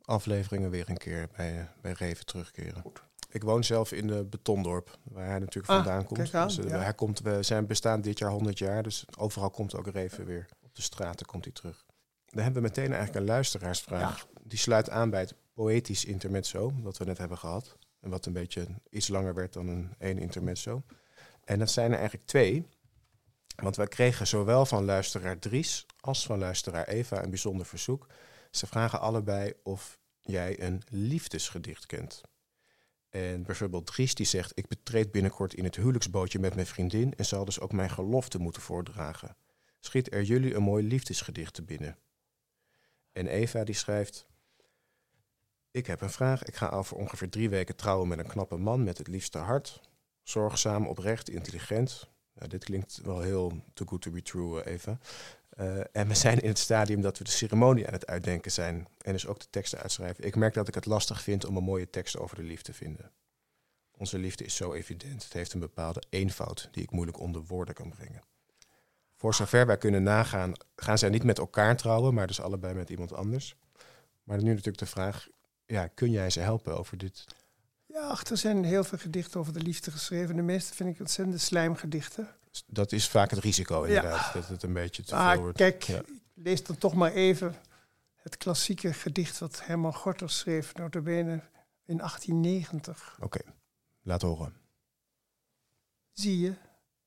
[0.04, 2.82] afleveringen weer een keer bij, bij Reven terugkeren.
[3.30, 6.32] Ik woon zelf in uh, Betondorp, waar hij natuurlijk Ah, vandaan komt.
[6.32, 6.78] dus, uh, ja.
[6.78, 10.46] hij komt, we zijn bestaan dit jaar 100 jaar, dus overal komt ook Reven weer.
[10.62, 11.86] Op de straten komt hij terug.
[12.26, 14.26] Dan hebben we meteen eigenlijk een luisteraarsvraag.
[14.42, 17.76] Die sluit aan bij het poëtisch intermezzo, wat we net hebben gehad.
[18.00, 20.82] En wat een beetje iets langer werd dan een één intermezzo.
[21.44, 22.66] En dat zijn er eigenlijk twee.
[23.62, 28.06] Want wij kregen zowel van luisteraar Dries als van luisteraar Eva een bijzonder verzoek.
[28.50, 32.20] Ze vragen allebei of jij een liefdesgedicht kent.
[33.08, 34.52] En bijvoorbeeld Dries die zegt...
[34.54, 37.14] ik betreed binnenkort in het huwelijksbootje met mijn vriendin...
[37.16, 39.36] en zal dus ook mijn gelofte moeten voordragen.
[39.80, 41.98] Schiet er jullie een mooi liefdesgedicht te binnen?
[43.12, 44.26] En Eva die schrijft...
[45.70, 46.44] Ik heb een vraag.
[46.44, 49.80] Ik ga over ongeveer drie weken trouwen met een knappe man met het liefste hart.
[50.22, 52.08] Zorgzaam, oprecht, intelligent.
[52.46, 54.98] Dit klinkt wel heel too good to be true, uh, Eva.
[55.60, 58.88] Uh, en we zijn in het stadium dat we de ceremonie aan het uitdenken zijn.
[58.98, 60.24] En dus ook de teksten uitschrijven.
[60.24, 62.78] Ik merk dat ik het lastig vind om een mooie tekst over de liefde te
[62.78, 63.10] vinden.
[63.96, 65.24] Onze liefde is zo evident.
[65.24, 68.22] Het heeft een bepaalde eenvoud die ik moeilijk onder woorden kan brengen.
[69.16, 72.90] Voor zover wij kunnen nagaan, gaan zij niet met elkaar trouwen, maar dus allebei met
[72.90, 73.56] iemand anders.
[74.22, 75.28] Maar nu natuurlijk de vraag,
[75.66, 77.24] ja, kun jij ze helpen over dit?
[78.00, 80.36] Ja, er zijn heel veel gedichten over de liefde geschreven.
[80.36, 82.28] De meeste vind ik ontzettende slijmgedichten.
[82.66, 84.32] Dat is vaak het risico inderdaad, ja.
[84.32, 85.56] dat het een beetje te veel wordt.
[85.56, 86.00] kijk, ja.
[86.34, 87.54] lees dan toch maar even
[88.14, 91.40] het klassieke gedicht wat Herman Gorter schreef, notabene
[91.84, 93.14] in 1890.
[93.16, 93.54] Oké, okay.
[94.02, 94.56] laat horen.
[96.12, 96.54] Zie je,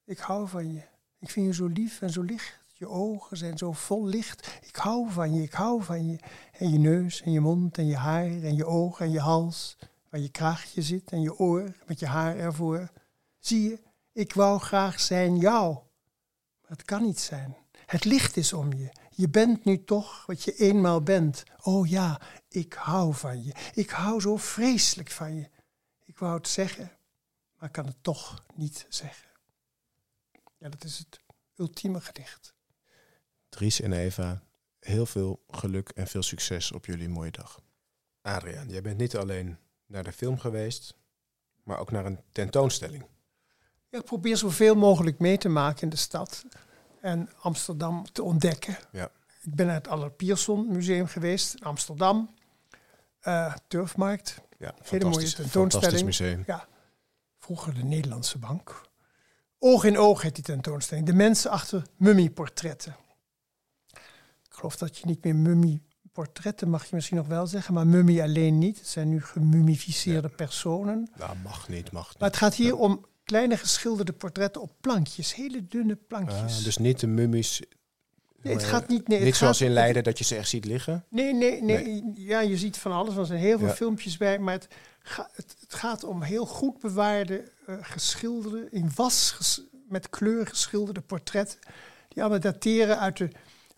[0.05, 0.81] ik hou van je.
[1.19, 2.59] Ik vind je zo lief en zo licht.
[2.73, 4.59] Je ogen zijn zo vol licht.
[4.61, 6.19] Ik hou van je, ik hou van je.
[6.51, 9.77] En je neus en je mond en je haar en je oog en je hals.
[10.11, 12.91] Waar je kraagje zit en je oor met je haar ervoor.
[13.39, 15.73] Zie je, ik wou graag zijn jou.
[16.61, 17.57] Maar het kan niet zijn.
[17.85, 18.91] Het licht is om je.
[19.09, 21.43] Je bent nu toch wat je eenmaal bent.
[21.61, 23.53] Oh ja, ik hou van je.
[23.73, 25.49] Ik hou zo vreselijk van je.
[26.03, 26.91] Ik wou het zeggen,
[27.57, 29.29] maar kan het toch niet zeggen.
[30.57, 31.19] Ja, dat is het
[31.55, 32.53] ultieme gedicht.
[33.49, 34.43] Dries en Eva,
[34.79, 37.61] heel veel geluk en veel succes op jullie mooie dag.
[38.21, 39.57] Adriaan, jij bent niet alleen
[39.91, 40.95] naar de film geweest,
[41.63, 43.05] maar ook naar een tentoonstelling.
[43.89, 46.45] Ja, ik probeer zoveel mogelijk mee te maken in de stad
[47.01, 48.77] en Amsterdam te ontdekken.
[48.91, 49.11] Ja.
[49.41, 52.35] Ik ben naar het Aller Pierson Museum geweest in Amsterdam.
[53.27, 54.41] Uh, Turfmarkt.
[54.57, 56.05] Ja, Hele mooie tentoonstelling.
[56.05, 56.43] museum.
[56.47, 56.67] Ja.
[57.39, 58.81] Vroeger de Nederlandse Bank.
[59.59, 61.05] Oog in oog heet die tentoonstelling.
[61.05, 62.95] De mensen achter mummieportretten.
[64.43, 65.35] Ik geloof dat je niet meer
[66.15, 68.77] mummieportretten mag je misschien nog wel zeggen, maar mummie alleen niet.
[68.77, 70.35] Het zijn nu gemummificeerde ja.
[70.35, 71.09] personen.
[71.17, 72.19] Nou, mag niet, mag niet.
[72.19, 72.73] Maar het gaat hier ja.
[72.75, 76.57] om kleine geschilderde portretten op plankjes, hele dunne plankjes.
[76.57, 77.61] Ah, dus niet de mummies.
[78.41, 79.07] nee, het eh, gaat niet...
[79.07, 81.05] Nee, het niet zoals gaat- in Leiden dat je ze echt ziet liggen.
[81.09, 83.15] Nee, nee, nee, Ja, je ziet van alles.
[83.15, 83.73] Er zijn heel veel Ja.
[83.73, 84.39] filmpjes bij.
[84.39, 84.67] Maar het,
[84.99, 90.47] ga- het, het gaat om heel goed bewaarde, eh, geschilderde, in was ges- met kleur
[90.47, 91.59] geschilderde portretten.
[92.07, 93.29] Die allemaal dateren uit de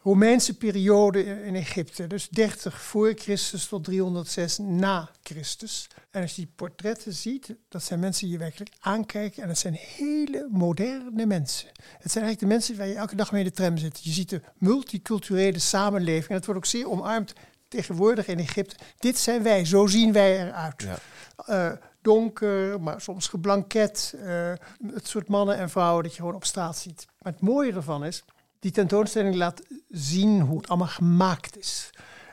[0.03, 2.07] Romeinse periode in, Egypte.
[2.07, 5.87] Dus 30 voor Christus tot 306 na Christus.
[6.11, 9.41] En als je die portretten ziet, dat zijn mensen die je werkelijk aankijken.
[9.41, 11.67] En dat zijn hele moderne mensen.
[11.99, 14.03] Het zijn eigenlijk de mensen waar je elke dag mee in de tram zit.
[14.03, 16.29] Je ziet de multiculturele samenleving.
[16.29, 17.33] En het wordt ook zeer omarmd
[17.67, 18.75] tegenwoordig in Egypte.
[18.97, 20.81] Dit zijn wij, zo zien wij eruit.
[20.81, 20.97] Ja.
[21.45, 24.13] Eh, donker, maar soms geblanket.
[24.23, 24.51] eh,
[24.93, 27.05] het soort mannen en vrouwen dat je gewoon op straat ziet.
[27.21, 28.23] Maar het mooie ervan is,
[28.63, 31.89] die tentoonstelling laat zien hoe het allemaal gemaakt is.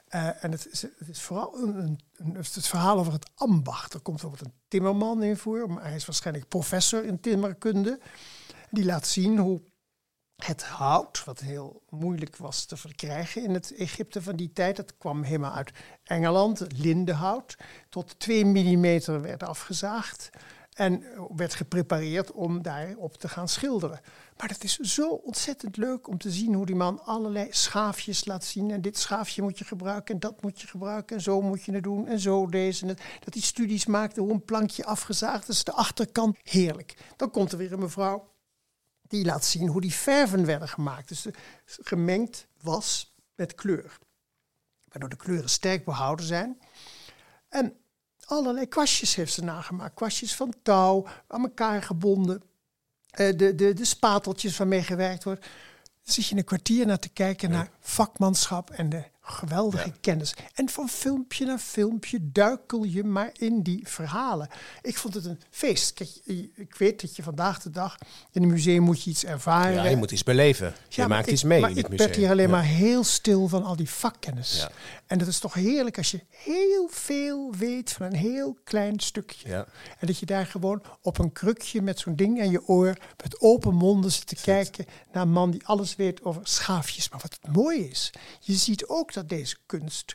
[0.08, 3.94] Eh, en het is, het is vooral een, een, het, verhaal over het ambacht.
[3.94, 8.00] Er komt bijvoorbeeld een timmerman in voor, maar hij is waarschijnlijk professor in timmerkunde.
[8.70, 9.62] Die laat zien hoe
[10.36, 14.96] het hout, wat heel moeilijk was te verkrijgen in het Egypte van die tijd, dat
[14.98, 17.56] kwam helemaal uit Engeland, lindenhout,
[17.88, 20.30] tot 2 mm werd afgezaagd
[20.80, 21.04] en
[21.36, 24.00] werd geprepareerd om daarop te gaan schilderen.
[24.36, 28.44] Maar het is zo ontzettend leuk om te zien hoe die man allerlei schaafjes laat
[28.44, 28.70] zien.
[28.70, 31.72] En dit schaafje moet je gebruiken en dat moet je gebruiken en zo moet je
[31.72, 32.82] het doen en zo deze.
[32.82, 33.02] En het.
[33.24, 36.36] dat hij studies maakte hoe een plankje afgezaagd is, de achterkant.
[36.42, 36.96] Heerlijk.
[37.16, 38.32] Dan komt er weer een mevrouw
[39.02, 41.08] die laat zien hoe die verven werden gemaakt.
[41.08, 41.26] Dus
[41.64, 43.98] gemengd was met kleur.
[44.84, 46.58] Waardoor de kleuren sterk behouden zijn.
[47.48, 47.79] En
[48.30, 49.94] allerlei kwastjes heeft ze nagemaakt.
[49.94, 52.42] Kwastjes van touw, aan elkaar gebonden.
[53.10, 55.40] Eh, de, de, de spateltjes waarmee gewerkt wordt.
[55.40, 60.34] Dan zit je een kwartier naar te kijken naar vakmanschap en de geweldige kennis.
[60.54, 64.48] En van filmpje naar filmpje duikel je maar in die verhalen.
[64.82, 65.92] Ik vond het een feest.
[65.94, 66.10] Kijk,
[66.54, 67.98] ik weet dat je vandaag de dag
[68.32, 69.72] in een museum moet je iets ervaren.
[69.72, 70.74] Ja, je moet iets beleven.
[70.88, 72.06] je Ja, maakt ik- iets mee Maar in het ik museum.
[72.08, 72.52] werd hier alleen Ja.
[72.52, 74.66] maar heel stil van al die vakkennis.
[75.06, 79.54] En dat is toch heerlijk als je heel veel weet van een heel klein stukje.
[79.98, 82.96] En dat je daar gewoon op een krukje met zo'n ding aan je oor...
[83.22, 87.08] met open monden zit te kijken naar een man die alles weet over schaafjes.
[87.10, 90.14] Maar wat het mooie is, je ziet ook dat deze kunst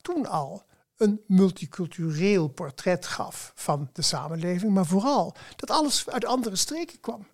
[0.00, 0.62] toen al
[0.96, 4.72] een multicultureel portret gaf van de samenleving.
[4.72, 7.26] Maar vooral dat alles uit andere streken kwam.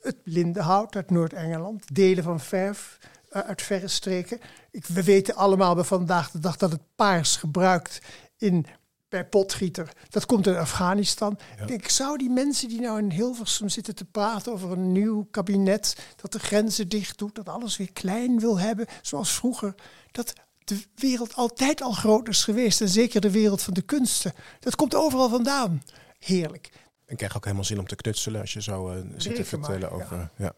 [0.00, 2.98] Het lindenhout uit Noord-Engeland, delen van verf
[3.32, 4.40] eh, uit verre streken.
[4.70, 8.00] We weten allemaal bij vandaag de dag dat het paars gebruikt
[8.36, 8.66] in,
[9.12, 11.38] bij potgieter, dat komt uit Afghanistan.
[11.66, 15.96] Ik zou die mensen die nou in Hilversum zitten te praten over een nieuw kabinet,
[16.16, 19.74] dat de grenzen dicht doet, dat alles weer klein wil hebben, zoals vroeger,
[20.10, 20.32] dat
[20.64, 24.32] de wereld altijd al groot is geweest en zeker de wereld van de kunsten.
[24.60, 25.82] Dat komt overal vandaan.
[26.18, 26.70] Heerlijk.
[27.06, 29.44] Ik krijg ook helemaal zin om te knutselen als je zo eh, zit te maar,
[29.44, 30.04] vertellen ja.
[30.04, 30.30] over.
[30.36, 30.52] Ja.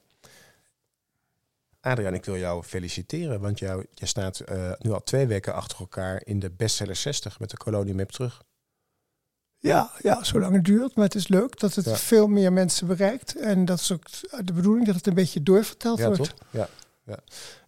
[1.85, 5.79] Adriaan, ik wil jou feliciteren, want jou, jij staat eh, nu al twee weken achter
[5.79, 8.43] elkaar in de bestseller 60 met de Kolonie Map terug.
[9.59, 10.95] Ja, ja, zolang het duurt.
[10.95, 11.97] Maar het is leuk dat het Ja.
[11.97, 13.37] veel meer mensen bereikt.
[13.37, 14.05] En dat is ook
[14.47, 16.19] de bedoeling dat het een beetje doorverteld Ja, wordt.
[16.23, 16.35] toch?
[16.51, 16.69] Ja.
[17.05, 17.19] ja.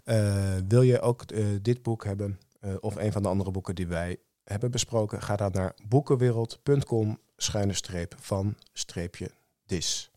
[0.04, 2.38] Eh, wil je ook eh, dit boek hebben,
[2.80, 7.72] of een van de andere boeken die wij hebben besproken, ga dan naar boekenwereld.com schuine
[7.72, 9.30] streep van streepje
[9.66, 10.10] dis.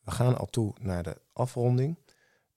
[0.00, 1.96] We gaan al toe naar de afronding.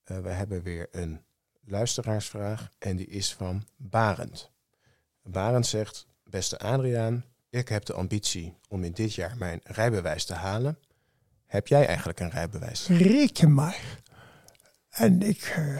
[0.08, 1.22] Eh, we hebben weer een
[1.66, 4.52] luisteraarsvraag en die is van Barend.
[5.24, 10.34] Barend zegt, beste Adriaan, ik heb de ambitie om in dit jaar mijn rijbewijs te
[10.34, 10.80] halen.
[11.46, 12.88] Heb jij eigenlijk een rijbewijs?
[12.88, 13.80] Reken maar.
[14.90, 15.76] En ik eh,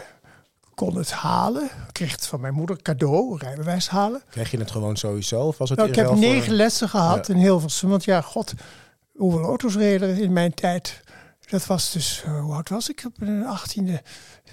[0.74, 1.64] kon het halen.
[1.64, 4.22] Ik kreeg het van mijn moeder cadeau, rijbewijs halen.
[4.30, 5.40] Kreeg je het gewoon sowieso?
[5.46, 7.34] Of was het Nou, ik heb voor- negen lessen gehad Ja.
[7.34, 7.88] in Hilversum.
[7.88, 8.52] Want ja, god,
[9.16, 11.00] hoeveel auto's reden in mijn tijd?
[11.50, 13.02] Dat was dus, eh, hoe oud was ik?
[13.06, 14.02] Op mijn 18e,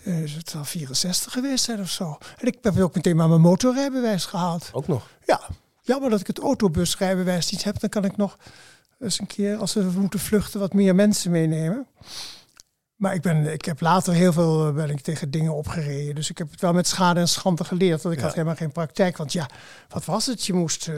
[0.03, 2.17] eh, is het al 64 geweest zijn of zo.
[2.37, 4.69] En ik heb ook meteen maar mijn motorrijbewijs gehaald.
[4.73, 5.07] Ook nog.
[5.25, 5.41] Ja,
[5.81, 7.79] jammer dat ik het autobusrijbewijs niet heb.
[7.79, 8.37] Dan kan ik nog
[8.99, 11.87] eens een keer, als we moeten vluchten, wat meer mensen meenemen.
[12.95, 16.15] Maar ik, ben, ik heb later heel veel eh, ben ik tegen dingen opgereden.
[16.15, 18.01] Dus ik heb het wel met schade en schande geleerd.
[18.01, 18.25] Want ik Ja.
[18.25, 19.17] had helemaal geen praktijk.
[19.17, 19.49] Want ja,
[19.89, 20.45] wat was het?
[20.45, 20.95] Je moest eh,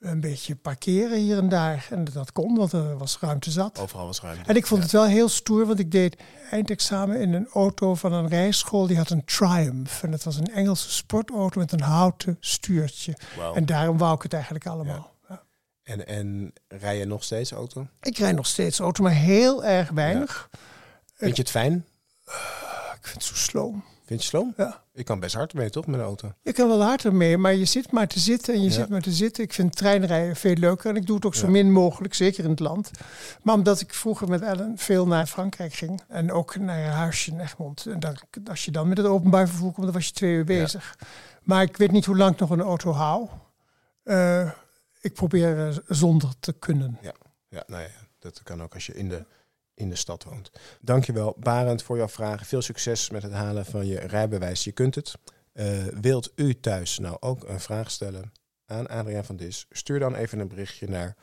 [0.00, 1.86] een beetje parkeren hier en daar.
[1.90, 3.78] En dat kon, want er was ruimte zat.
[3.78, 4.48] Overal was ruimte.
[4.48, 4.86] En ik vond Ja.
[4.86, 6.16] het wel heel stoer, want ik deed
[6.50, 8.86] eindexamen in een auto van een rijschool.
[8.86, 10.02] Die had een Triumph.
[10.02, 13.16] En dat was een Engelse sportauto met een houten stuurtje.
[13.54, 15.14] En daarom wou ik het eigenlijk allemaal.
[15.28, 15.42] Ja.
[15.82, 17.86] En, en rij je nog steeds auto?
[18.00, 20.50] Ik rijd nog steeds auto, maar heel erg weinig.
[21.14, 21.84] Vind je het fijn?
[23.00, 23.84] Ik vind het zo sloom.
[24.10, 24.54] Vind je sloom?
[24.56, 24.82] Ja.
[24.92, 26.32] Ik kan best hard mee, toch, met een auto?
[26.42, 28.72] Je kan wel harder mee, maar je zit maar te zitten en je Ja.
[28.74, 29.44] zit maar te zitten.
[29.44, 31.50] Ik vind treinrijden veel leuker en ik doe het ook zo Ja.
[31.52, 32.90] min mogelijk, zeker in het land.
[33.42, 37.30] Maar omdat ik vroeger met Ellen veel naar Frankrijk ging en ook naar haar huisje
[37.30, 37.86] in Egmond.
[37.86, 40.44] En dat, als je dan met het openbaar vervoer komt, dan was je twee uur
[40.44, 40.98] bezig.
[41.42, 43.28] Maar ik weet niet hoe lang ik nog een auto hou.
[44.02, 44.50] Eh,
[45.00, 46.98] ik probeer eh, zonder te kunnen.
[47.48, 49.24] Ja, nou ja, dat kan ook als je in de,
[49.80, 50.50] in de stad woont.
[50.80, 52.46] Dankjewel, Barend, voor jouw vragen.
[52.46, 54.64] Veel succes met het halen van je rijbewijs.
[54.64, 55.14] Je kunt het.
[55.52, 58.32] Eh, wilt u thuis nou ook een vraag stellen
[58.66, 59.66] aan Adriaan van Dis?
[59.70, 61.16] Stuur dan even een berichtje naar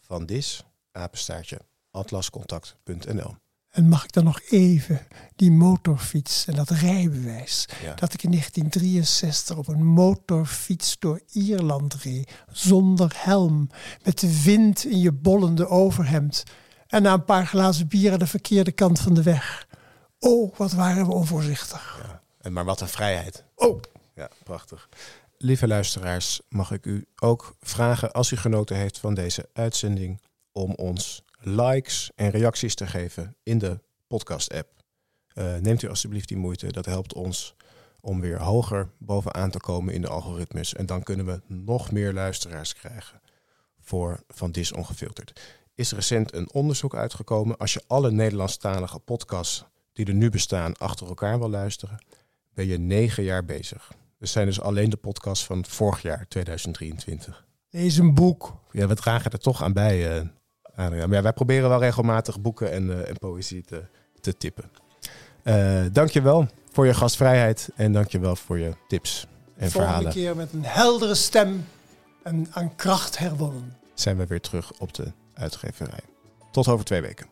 [0.00, 3.34] van Dis, apenstaartje, atlascontact.nl.
[3.76, 7.68] En mag ik dan nog even die motorfiets en dat rijbewijs.
[7.82, 7.94] Ja.
[7.94, 12.32] Dat ik in 1963 op een motorfiets door Ierland reed.
[12.52, 13.68] Zonder helm.
[14.04, 16.42] Met de wind in je bollende overhemd.
[16.88, 19.66] En na een paar glazen bier aan de verkeerde kant van de weg.
[20.18, 22.00] Oh, wat waren we onvoorzichtig.
[22.02, 22.22] Ja.
[22.40, 23.44] En maar wat een vrijheid.
[23.54, 23.80] Oh,
[24.14, 24.88] Ja, prachtig.
[25.38, 30.20] Lieve luisteraars, mag ik u ook vragen, als u genoten heeft van deze uitzending,
[30.52, 34.68] om ons likes en reacties te geven in de podcast-app.
[35.26, 37.54] Eh, neemt u alstublieft die moeite, dat helpt ons
[38.00, 40.74] om weer hoger bovenaan te komen in de algoritmes.
[40.74, 43.20] En dan kunnen we nog meer luisteraars krijgen
[43.80, 45.40] voor Van Dis Ongefilterd.
[45.76, 47.56] Is recent een onderzoek uitgekomen.
[47.56, 51.98] Als je alle Nederlandstalige podcasts die er nu bestaan achter elkaar wil luisteren,
[52.54, 53.92] ben je negen jaar bezig.
[54.18, 57.44] Dat zijn dus alleen de podcasts van vorig jaar, 2023.
[57.70, 58.52] lees een boek.
[58.70, 60.26] Ja, we dragen er toch aan bij, eh
[60.76, 61.08] Adriaan.
[61.08, 63.84] Maar ja, wij proberen wel regelmatig boeken en, eh, en poëzie te,
[64.20, 64.70] te tippen.
[65.42, 69.70] Eh dank je wel voor je gastvrijheid en dank je wel voor je tips en
[69.70, 70.12] Volgende verhalen.
[70.12, 71.66] keer met een heldere stem
[72.22, 73.76] en aan kracht herwonnen.
[73.94, 76.02] Zijn we weer terug op de uitgeverij.
[76.50, 77.26] Tot over twee weken.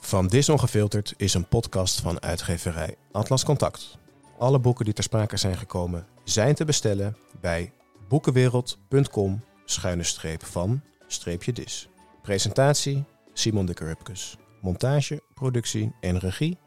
[0.00, 3.98] Van Dis Ongefilterd is een podcast van uitgeverij Atlas Contact.
[4.38, 7.72] Alle boeken die ter sprake zijn gekomen zijn te bestellen bij
[8.08, 11.88] boekenwereld.com schuine streep van streepje dis.
[12.22, 14.36] Presentatie Simon de Kurpkes.
[14.60, 16.58] Montage, productie en regie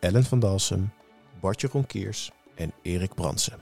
[0.00, 0.90] Ellen van Dalsem,
[1.40, 3.58] Bartje Ronkiers en Erik Bransen.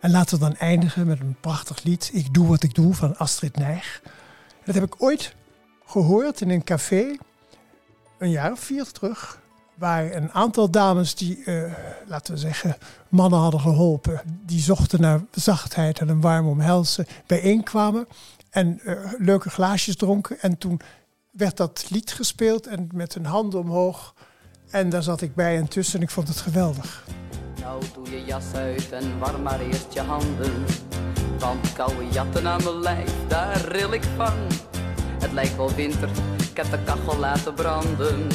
[0.00, 2.10] En laten we dan eindigen met een prachtig lied.
[2.12, 4.02] Ik doe wat ik doe van Astrid Nijg.
[4.64, 5.34] Dat heb ik ooit
[5.86, 7.16] gehoord in een café,
[8.18, 9.42] een jaar of vier terug.
[9.74, 11.72] Waar een aantal dames die, eh,
[12.06, 12.76] laten we zeggen,
[13.08, 14.20] mannen hadden geholpen.
[14.46, 18.06] Die zochten naar zachtheid en een warm omhelzen, bijeenkwamen.
[18.50, 20.40] En eh, leuke glaasjes dronken.
[20.40, 20.80] En toen
[21.30, 24.14] werd dat lied gespeeld en met hun handen omhoog.
[24.70, 27.04] En daar zat ik bij en tussen en ik vond het geweldig.
[27.60, 30.64] Nou doe je jas uit en warm maar eerst je handen.
[31.38, 34.32] Want koude jatten aan mijn lijf, daar ril ik van.
[35.24, 36.08] Het lijkt wel winter,
[36.50, 38.26] ik heb de kachel laten branden.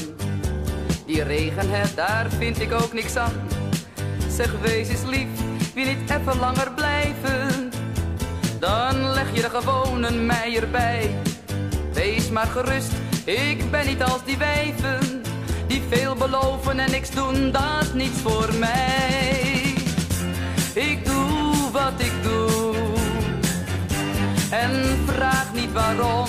[1.06, 3.34] Die regen, hè, daar vind ik ook niks aan.
[4.30, 5.28] Zeg, wees eens lief,
[5.74, 7.72] wil niet even langer blijven?
[8.60, 11.16] Dan leg je er gewoon een meier bij.
[11.94, 12.92] Wees maar gerust,
[13.26, 15.22] ik ben niet als die wijven.
[15.68, 19.74] Die veel beloven en niks doen, dat is niets voor mij.
[20.74, 22.74] Ik doe wat ik doe
[24.50, 26.28] en vraag niet waarom.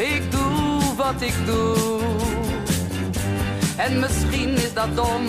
[0.00, 2.00] Ik doe wat ik doe
[3.76, 5.24] en misschien is dat dom.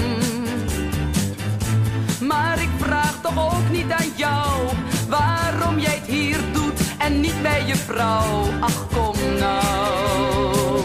[2.21, 4.69] Maar ik vraag toch ook niet aan jou
[5.09, 8.43] waarom jij het hier doet en niet bij je vrouw.
[8.59, 10.79] Ach kom nou,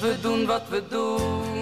[0.00, 1.57] we doen wat we doen.